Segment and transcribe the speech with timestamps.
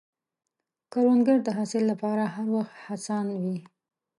[0.91, 3.57] کروندګر د حاصل له پاره هر وخت هڅاند وي